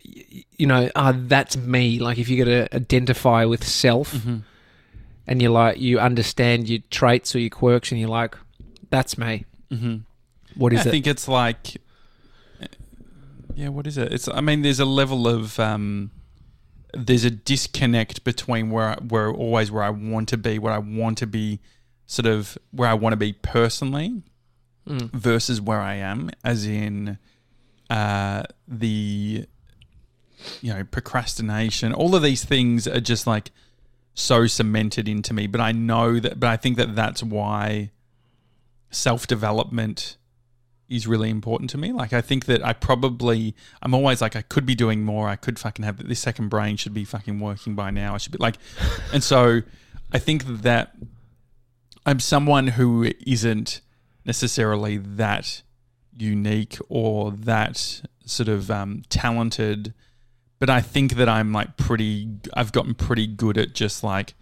[0.03, 1.99] you know, ah, that's me.
[1.99, 4.38] Like if you got to identify with self, Mm-hmm.
[5.27, 8.36] and you like you understand your traits or your quirks, and you're like,
[8.89, 9.45] that's me.
[9.71, 10.01] Mhm.
[10.55, 10.88] What is I it?
[10.88, 11.77] I think it's like,
[13.55, 14.12] yeah, what is it?
[14.13, 14.27] It's.
[14.27, 16.12] I mean, there's a level of um,
[16.93, 20.77] there's a disconnect between where I, where always where I want to be, where I
[20.77, 21.60] want to be,
[22.05, 24.23] sort of where I want to be personally,
[24.88, 25.10] Mm.
[25.13, 27.17] versus where I am, as in
[27.89, 29.45] uh, the
[30.62, 31.93] you know procrastination.
[31.93, 33.51] All of these things are just like
[34.13, 35.47] so cemented into me.
[35.47, 36.39] But I know that.
[36.39, 37.91] But I think that that's why
[38.89, 40.17] self development
[40.88, 41.91] is really important to me.
[41.91, 45.27] Like I think that I probably I'm always like I could be doing more.
[45.27, 48.13] I could fucking have this second brain should be fucking working by now.
[48.13, 48.58] I should be like
[49.13, 49.62] and so
[50.12, 50.95] I think that
[52.05, 53.81] I'm someone who isn't
[54.25, 55.63] necessarily that
[56.15, 59.93] unique or that sort of um, talented,
[60.60, 62.30] but I think that I'm like pretty.
[62.54, 64.34] I've gotten pretty good at just like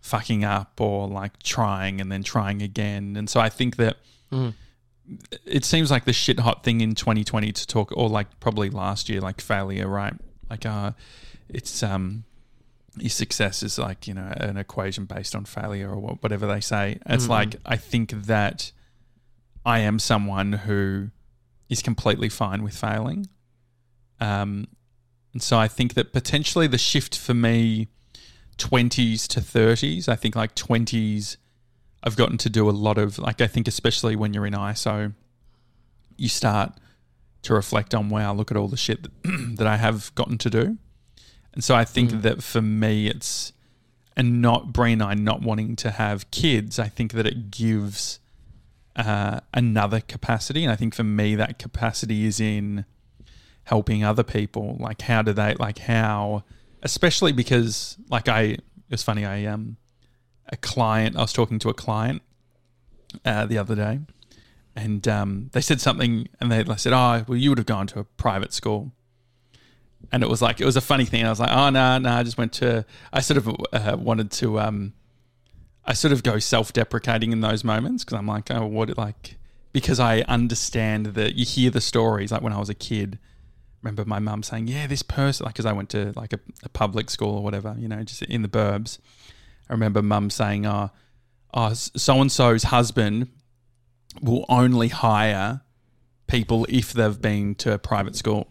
[0.00, 3.96] fucking up or like trying and then trying again, and so I think that
[4.32, 4.54] Mm.
[5.44, 9.08] it seems like the shit hot thing in 2020 to talk, or like probably last
[9.08, 10.14] year, like failure, right?
[10.50, 10.92] Like, uh,
[11.48, 12.24] it's um,
[12.96, 16.60] your success is like you know an equation based on failure or wha- whatever they
[16.60, 16.98] say.
[17.06, 17.30] It's Mhm.
[17.30, 18.72] like I think that
[19.64, 21.10] I am someone who
[21.68, 23.28] is completely fine with failing,
[24.20, 24.66] um,
[25.36, 27.88] and so I think that potentially the shift for me,
[28.56, 31.36] 20s to 30s, I think like 20s.
[32.02, 35.12] I've gotten to do a lot of like I think especially when you're in ISO,
[36.16, 36.72] you start
[37.42, 39.12] to reflect on wow, look at all the shit that,
[39.58, 40.78] that I have gotten to do.
[41.52, 42.22] And so I think Mm.
[42.22, 43.52] that for me it's
[44.16, 48.20] and not Bree and I not wanting to have kids, I think that it gives
[48.94, 50.64] uh, another capacity.
[50.64, 52.86] And I think for me that capacity is in
[53.66, 54.76] helping other people.
[54.80, 56.44] Like how do they like how
[56.82, 58.58] especially because like I
[58.90, 59.76] it's funny, I um
[60.48, 62.22] a client I was talking to a client
[63.24, 64.00] uh, the other day
[64.76, 67.86] and um, they said something and they, they said, Oh, well you would have gone
[67.88, 68.92] to a private school.
[70.12, 71.24] And it was like it was a funny thing.
[71.24, 72.84] I was like, oh no, no, I just went to.
[73.12, 74.60] I sort of uh, wanted to.
[74.60, 74.92] Um,
[75.84, 79.36] I sort of go self-deprecating in those moments because I'm like, oh, what like
[79.72, 82.30] because I understand that you hear the stories.
[82.30, 83.18] Like when I was a kid,
[83.86, 86.68] remember my mum saying, yeah, this person, like because I went to like a, a
[86.68, 88.98] public school or whatever, you know, just in the burbs.
[89.68, 90.90] I remember mum saying, oh,
[91.54, 93.28] oh so and so's husband
[94.22, 95.60] will only hire
[96.26, 98.48] people if they've been to a private school.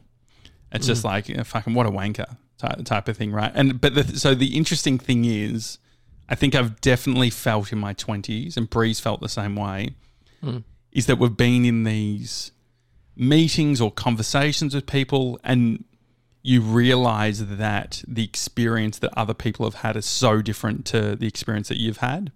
[0.71, 0.89] It's Mm.
[0.89, 3.51] just like you know, fucking what a wanker type, type of thing, right?
[3.55, 5.77] And but the, so the interesting thing is,
[6.29, 9.95] I think I've definitely felt in my twenties, and Breeze felt the same way,
[10.43, 10.63] Mm.
[10.91, 12.51] is that we've been in these
[13.15, 15.83] meetings or conversations with people, and
[16.41, 21.27] you realize that the experience that other people have had is so different to the
[21.27, 22.31] experience that you've had.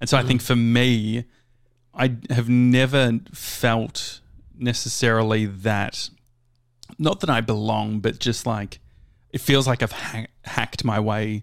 [0.00, 0.28] And so I mm-hmm.
[0.28, 1.24] think for me,
[1.94, 4.20] I have never felt
[4.58, 6.10] necessarily that,
[6.98, 8.80] not that I belong, but just like
[9.30, 11.42] it feels like I've ha- hacked my way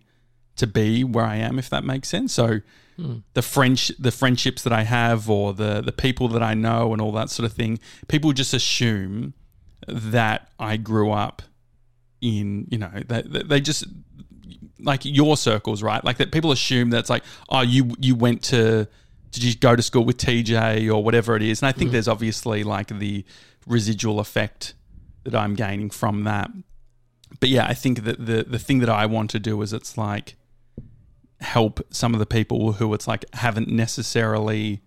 [0.55, 2.33] to be where I am, if that makes sense.
[2.33, 2.61] So
[2.95, 3.17] hmm.
[3.33, 7.01] the French, the friendships that I have, or the the people that I know, and
[7.01, 9.33] all that sort of thing, people just assume
[9.87, 11.41] that I grew up
[12.21, 13.85] in, you know, they, they just
[14.79, 16.03] like your circles, right?
[16.03, 18.87] Like that people assume that's like, oh, you you went to
[19.31, 21.61] did you go to school with TJ or whatever it is?
[21.61, 21.93] And I think hmm.
[21.93, 23.25] there's obviously like the
[23.65, 24.75] residual effect
[25.23, 26.51] that I'm gaining from that.
[27.39, 29.97] But yeah, I think that the the thing that I want to do is it's
[29.97, 30.35] like
[31.43, 34.81] help some of the people who it's like haven't necessarily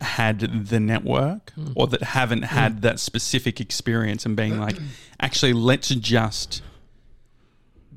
[0.00, 1.72] had the network hmm.
[1.74, 2.54] or that haven't hmm.
[2.56, 4.76] had that specific experience and being like
[5.20, 6.62] actually let's just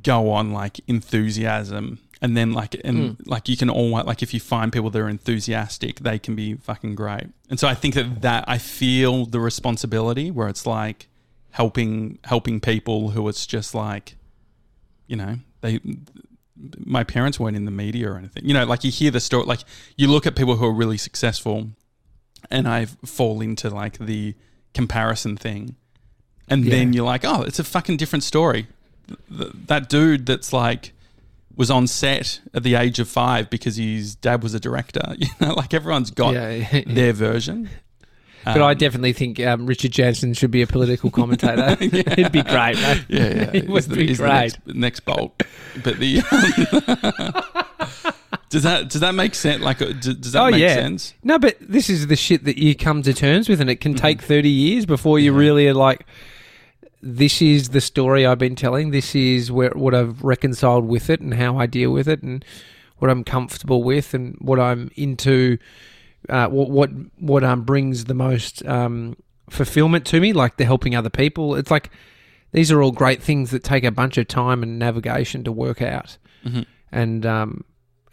[0.01, 3.29] go on like enthusiasm and then like and hmm.
[3.29, 6.55] like you can all like if you find people that are enthusiastic they can be
[6.55, 7.27] fucking great.
[7.49, 11.07] And so i think that that i feel the responsibility where it's like
[11.51, 14.15] helping helping people who it's just like
[15.07, 15.79] you know they
[16.85, 19.45] my parents weren't in the media or anything you know like you hear the story
[19.45, 19.61] like
[19.97, 21.69] you look at people who are really successful
[22.49, 24.33] and i fall into like the
[24.73, 25.75] comparison thing
[26.47, 28.67] and then you're like oh it's a fucking different story
[29.35, 30.93] Th- that dude that's like
[31.55, 35.01] was on set at the age of five because his dad was a director.
[35.17, 36.81] You know, like everyone's got Yeah, yeah.
[36.87, 37.69] their version.
[38.43, 41.77] But I Um, definitely think um, Richard Janssen should be a political commentator.
[41.81, 43.05] It'd be great, mate.
[43.07, 44.29] yeah, yeah, it would the- be great.
[44.29, 45.43] next, next bolt.
[45.83, 46.21] But the
[48.49, 49.61] does that does that make sense?
[49.61, 50.73] Like, uh, does, that Oh, make yeah.
[50.73, 51.13] sense?
[51.23, 53.93] No, but this is the shit that you come to terms with, and it Mm-hmm.
[53.93, 56.05] can take 30 years before you really are like,
[57.01, 58.91] this is the story I've been telling.
[58.91, 62.43] This is where what I've reconciled with it and how I deal with it and
[62.97, 65.57] what I'm comfortable with and what I'm into,
[66.29, 69.15] uh, what, what, what um, brings the most um,
[69.49, 71.55] fulfillment to me, like the helping other people.
[71.55, 71.89] It's like,
[72.51, 75.81] these are all great things that take a bunch of time and navigation to work
[75.81, 76.17] out.
[76.45, 76.65] Mhm.
[76.91, 77.63] And, um,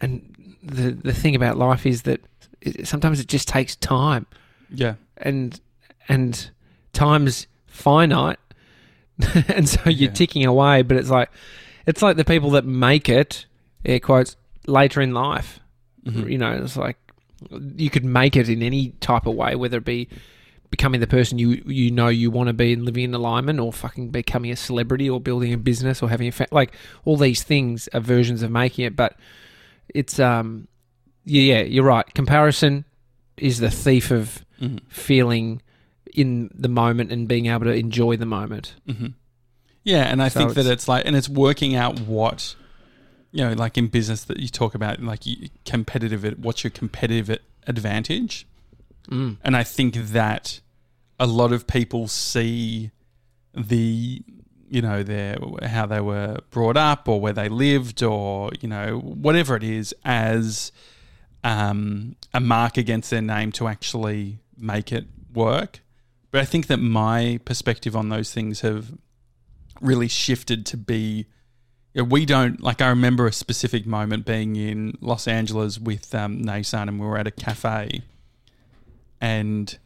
[0.01, 2.21] and the, the thing about life is that
[2.61, 4.25] it, sometimes it just takes time
[4.69, 5.59] Yeah, and
[6.09, 6.49] and
[6.93, 8.39] time's finite
[9.47, 10.13] and so you're Yeah.
[10.13, 11.29] ticking away but it's like
[11.85, 13.45] it's like the people that make it
[13.85, 14.35] air quotes
[14.67, 15.59] later in life
[16.05, 16.29] Mhm.
[16.29, 16.97] you know it's like
[17.75, 20.07] you could make it in any type of way whether it be
[20.71, 23.71] becoming the person you you know you want to be and living in alignment or
[23.73, 26.73] fucking becoming a celebrity or building a business or having a fa- like
[27.05, 29.15] all these things are versions of making it but
[29.95, 30.67] it's um
[31.25, 32.85] yeah, yeah you're right comparison
[33.37, 34.79] is the thief of Mhm.
[34.89, 35.61] feeling
[36.13, 38.75] in the moment and being able to enjoy the moment.
[38.85, 39.07] hmm
[39.85, 42.55] Yeah, and I So think that it's- it's like, and it's working out what,
[43.31, 45.23] you know, like in business that you talk about, like
[45.65, 46.23] competitive.
[46.39, 48.47] What's your competitive advantage?
[49.09, 49.37] Mm.
[49.43, 50.59] And I think that
[51.19, 52.91] a lot of people see
[53.53, 54.23] the,
[54.69, 58.99] you know, their how they were brought up or where they lived or you know
[58.99, 60.71] whatever it is as
[61.43, 65.79] um, a mark against their name to actually make it work.
[66.31, 68.91] But I think that my perspective on those things have
[69.81, 71.27] really shifted to be.
[71.95, 72.81] Know, we don't like.
[72.81, 77.27] I remember a specific moment being in Los Angeles with um, and we were at
[77.27, 78.01] a cafe,
[79.19, 79.77] and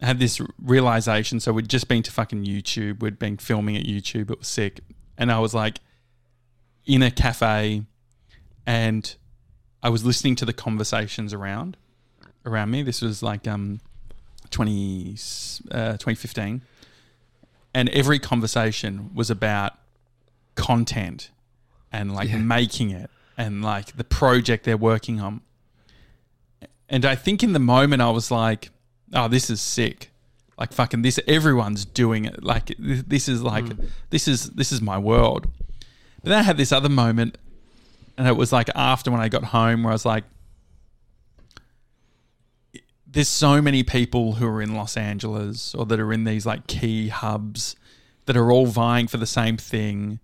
[0.00, 1.40] had this realization.
[1.40, 3.00] So we'd just been to fucking YouTube.
[3.00, 4.30] We'd been filming at YouTube.
[4.30, 4.80] It was sick,
[5.16, 5.80] and I was like
[6.86, 7.82] in a cafe,
[8.66, 9.14] and
[9.82, 11.76] I was listening to the conversations around
[12.46, 12.82] around me.
[12.82, 13.80] This was like um
[14.50, 15.16] 20,
[15.70, 16.62] uh, 2015.
[17.74, 19.77] And every conversation was about
[20.58, 21.30] content
[21.90, 22.38] and like Yeah.
[22.38, 25.40] making it and like the project they're working on.
[26.88, 28.70] And I think in the moment I was like,
[29.14, 30.10] oh, this is sick.
[30.58, 32.42] Like fucking this, everyone's doing it.
[32.42, 33.84] Like this is like, hmm.
[34.10, 35.46] this is, this is my world.
[36.22, 37.38] But then I had this other moment
[38.16, 40.24] and it was like after when I got home where I was like,
[43.06, 46.66] there's so many people who are in Los Angeles or that are in these like
[46.66, 47.76] key hubs
[48.26, 50.20] that are all vying for the same thing.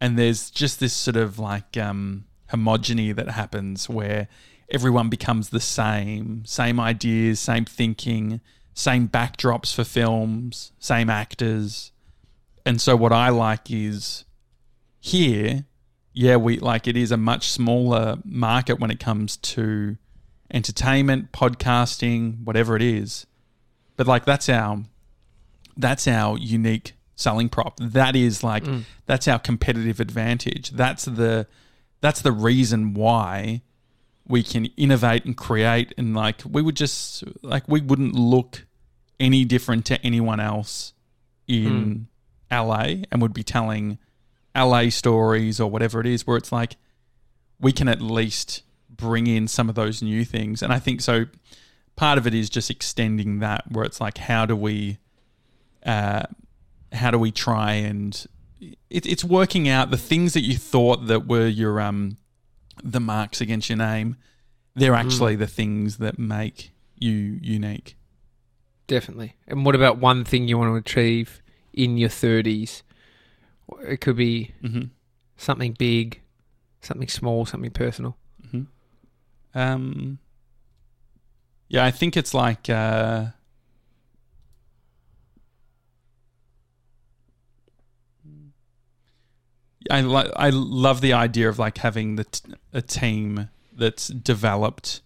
[0.00, 4.28] And there's just this sort of like um, homogeny that happens where
[4.70, 8.40] everyone becomes the same, same ideas, same thinking,
[8.72, 11.92] same backdrops for films, same actors.
[12.64, 14.24] And so what I like is
[15.00, 15.64] here,
[16.12, 19.96] yeah, we like it is a much smaller market when it comes to
[20.52, 23.26] entertainment, podcasting, whatever it is.
[23.96, 24.84] But like that's our
[25.76, 27.78] that's our unique selling prop.
[27.80, 28.64] That is like
[29.06, 30.70] that's our competitive advantage.
[30.70, 31.46] That's the
[32.00, 33.62] that's the reason why
[34.26, 38.64] we can innovate and create and like we would just like we wouldn't look
[39.18, 40.92] any different to anyone else
[41.48, 42.06] in
[42.50, 43.98] LA and would be telling
[44.56, 46.76] LA stories or whatever it is where it's like
[47.60, 51.26] we can at least bring in some of those new things and I think so
[51.96, 54.98] part of it is just extending that where it's like how do we
[55.84, 56.22] uh
[56.92, 58.26] how do we try and
[58.90, 62.16] it, it's working out the things that you thought that were your um
[62.82, 64.16] the marks against your name
[64.74, 67.96] they're actually the things that make you unique
[68.90, 69.36] Definitely.
[69.46, 71.40] And what about one thing you want to achieve
[71.72, 72.82] in your 30s?
[73.82, 74.86] It could be mm-hmm.
[75.36, 76.20] something big,
[76.80, 78.16] something small, something personal.
[79.54, 80.18] Um,
[81.68, 83.26] yeah, I think it's like uh,
[89.88, 95.00] I li- I love the idea of like having the t- a team that's developed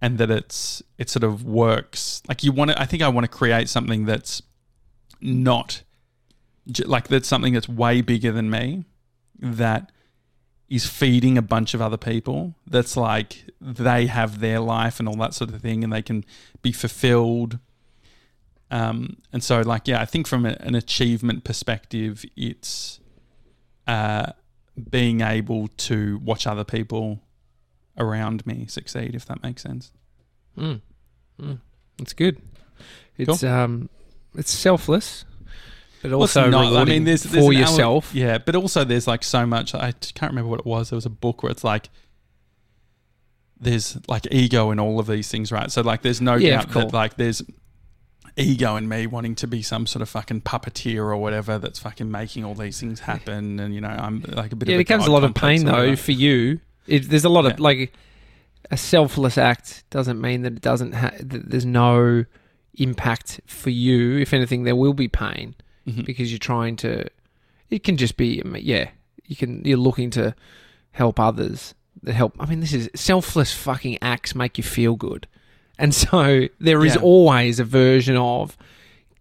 [0.00, 2.22] and that it's it sort of works.
[2.28, 4.42] Like you want to, I think I want to create something that's
[5.20, 5.82] not
[6.86, 8.84] like that's something that's way bigger than me
[9.38, 9.90] that
[10.68, 15.16] is feeding a bunch of other people that's like they have their life and all
[15.16, 16.24] that sort of thing and they can
[16.62, 17.58] be fulfilled
[18.70, 22.99] um, and so like yeah i think from an achievement perspective it's
[23.86, 24.32] uh,
[24.90, 27.20] being able to watch other people
[27.98, 29.92] around me succeed if that makes sense
[30.58, 30.80] Mm.
[31.40, 31.58] Mm.
[32.00, 32.40] It's good.
[33.16, 33.88] It's um,
[34.34, 35.24] it's selfless,
[36.02, 38.14] but Well, it's also not- rewarding there's- there's for an ele- yourself.
[38.14, 39.74] yeah, but also there's like so much.
[39.74, 40.90] I t- can't remember what it was.
[40.90, 41.88] There was a book where it's like
[43.60, 45.70] there's like ego in all of these things, right?
[45.70, 47.42] So like there's no Yeah, doubt that like there's
[48.40, 52.10] ego in me wanting to be some sort of fucking puppeteer or whatever that's fucking
[52.10, 54.68] making all these things happen, and you know I'm like a bit.
[54.68, 56.60] Yeah, it becomes a lot of pain though for you.
[56.86, 57.92] It, there's a lot of like
[58.70, 60.92] a selfless act doesn't mean that it doesn't.
[60.94, 62.24] Ha- that there's no
[62.74, 64.18] impact for you.
[64.18, 65.54] If anything, there will be pain
[65.86, 66.04] Mhm.
[66.06, 67.06] because you're trying to.
[67.68, 68.90] It can just be yeah.
[69.26, 70.34] You can you're looking to
[70.92, 72.34] help others that help.
[72.40, 75.26] I mean, this is selfless fucking acts make you feel good,
[75.80, 77.00] and so there is Yeah.
[77.02, 78.56] always a version of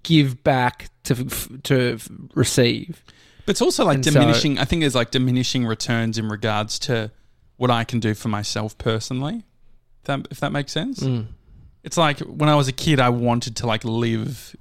[0.03, 1.15] give back to
[1.63, 1.97] to
[2.35, 3.03] receive.
[3.45, 4.59] But it's also like And so- diminishing.
[4.59, 7.11] I think there's like diminishing returns in regards to
[7.57, 9.43] what I can do for myself personally.
[10.01, 10.99] If that, if that makes sense.
[11.01, 11.27] Mm.
[11.83, 14.55] It's like when I was a kid, I wanted to like live.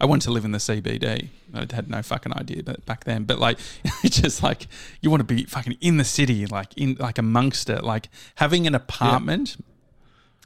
[0.00, 1.28] I wanted to live in the CBD.
[1.54, 3.24] I had no fucking idea but back then.
[3.24, 3.58] But like,
[4.04, 4.66] it's just like
[5.00, 8.66] you want to be fucking in the city, like in like amongst it, like having
[8.66, 9.56] an apartment.
[9.58, 9.64] Yeah,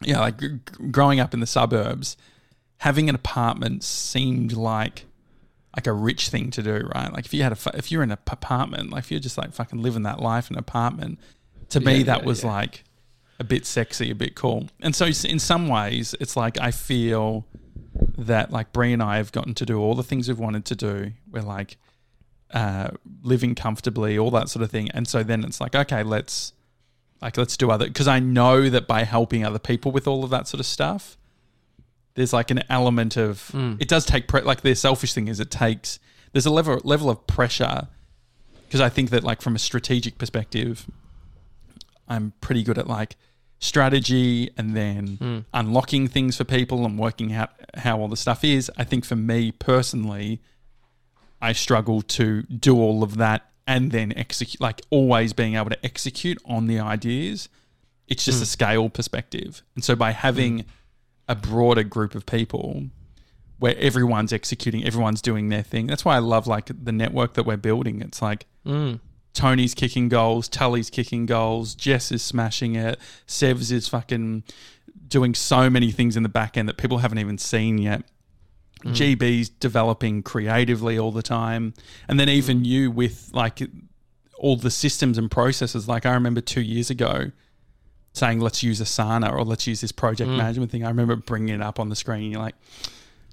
[0.07, 0.59] like g-
[0.91, 2.17] growing up in the suburbs,
[2.79, 5.07] having an apartment seemed like
[5.77, 7.11] like a rich thing to do, right?
[7.13, 9.39] Like if you had a fu- if you're in an apartment, like if you're just
[9.39, 11.19] like fucking living that life in an apartment,
[11.71, 12.51] to me Yeah, that yeah, was yeah.
[12.51, 12.85] like
[13.39, 14.69] a bit sexy, a bit cool.
[14.81, 17.47] And so in some ways, it's like I feel
[18.19, 20.77] that like Bree and I have gotten to do all the things we've wanted to
[20.77, 21.13] do.
[21.31, 21.79] We're like
[22.53, 22.91] uh,
[23.23, 24.91] living comfortably, all that sort of thing.
[24.91, 26.53] And so then it's like, okay, let's
[27.23, 30.31] like let's do other because I know that by helping other people with all of
[30.31, 31.17] that sort of stuff,
[32.15, 33.81] there's like an element of Mm.
[33.81, 35.99] it does take pre- like the selfish thing is it takes
[36.33, 37.89] there's a level level of pressure
[38.67, 40.87] because I think that like from a strategic perspective,
[42.09, 43.17] I'm pretty good at like
[43.59, 45.45] strategy and then Mm.
[45.55, 48.71] unlocking things for people and working out how all the stuff is.
[48.77, 50.41] I think for me personally,
[51.41, 55.85] I struggle to do all of that and then execute, like always being able to
[55.85, 57.49] execute on the ideas.
[58.09, 59.63] It's just a scale perspective.
[59.75, 60.65] And so by having
[61.29, 62.85] a broader group of people
[63.59, 67.47] where everyone's executing, everyone's doing their thing, that's why I love like the network that
[67.47, 68.01] we're building.
[68.03, 69.01] It's like, Mm.
[69.35, 74.43] Tony's kicking goals, Tully's kicking goals, Jess is smashing it, Sevs is fucking
[75.09, 78.03] doing so many things in the back end that people haven't even seen yet.
[78.83, 79.17] Mm.
[79.17, 81.75] GB's developing creatively all the time.
[82.09, 82.67] And then even mm.
[82.67, 83.63] you with like
[84.39, 85.89] all the systems and processes.
[85.89, 87.31] Like I remember two years ago
[88.13, 90.37] saying, let's use Asana or let's use this project mm.
[90.37, 90.85] management thing.
[90.85, 92.25] I remember bringing it up on the screen.
[92.25, 92.57] And you're like,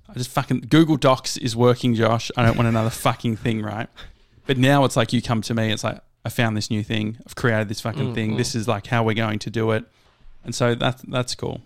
[0.08, 2.32] I just fucking Google Docs is working, Josh.
[2.38, 3.90] I don't want another fucking thing, right?
[4.46, 5.72] But now it's like you come to me.
[5.72, 7.18] It's like I found this new thing.
[7.26, 8.38] I've created this fucking thing.
[8.38, 9.86] This is like how we're going to do it,
[10.44, 11.62] and so that's that's cool.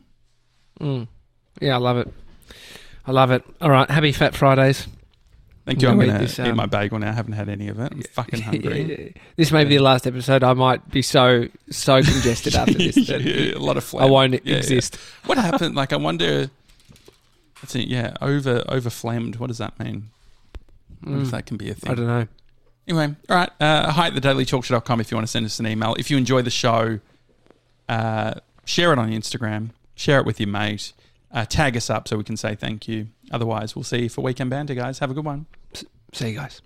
[0.82, 1.08] Mm.
[1.62, 2.12] Yeah, I love it.
[3.06, 3.44] I love it.
[3.62, 4.88] All right, happy Fat Fridays.
[5.66, 5.88] Thank you.
[5.88, 7.10] I'm going eat to this, eat um, my bagel now.
[7.10, 7.90] I haven't had any of it.
[7.92, 9.16] I'm fucking hungry.
[9.38, 10.44] this may be the last episode.
[10.44, 14.34] I might be so so congested after this that Yeah, a lot of I won't
[14.34, 14.56] Yeah, yeah.
[14.58, 14.98] exist.
[15.26, 15.76] What happened?
[15.76, 16.50] Like, I wonder.
[17.62, 17.88] That's it.
[17.88, 19.38] Yeah, over over flamed.
[19.38, 20.10] What does that mean?
[21.06, 21.92] I wonder if Mm, that can be a thing.
[21.92, 22.28] I don't know.
[22.86, 23.50] Anyway, all right.
[23.62, 25.96] Uh, hi at thedailytalkshow.com if you want to send us an email.
[25.98, 27.00] If you enjoy the show,
[27.88, 28.34] uh,
[28.66, 29.70] share it on Instagram.
[29.96, 30.92] Share it with your mate.
[31.34, 33.08] Uh, tag us up so we can say thank you.
[33.32, 35.00] Otherwise, we'll see you for Weekend Banter, guys.
[35.00, 35.48] Have a good one.
[36.14, 36.62] See you guys.